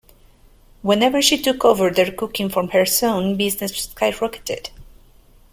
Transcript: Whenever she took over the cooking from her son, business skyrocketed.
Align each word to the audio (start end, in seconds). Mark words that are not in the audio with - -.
Whenever 0.81 1.21
she 1.21 1.39
took 1.39 1.63
over 1.63 1.91
the 1.91 2.11
cooking 2.11 2.49
from 2.49 2.69
her 2.69 2.87
son, 2.87 3.37
business 3.37 3.85
skyrocketed. 3.85 4.71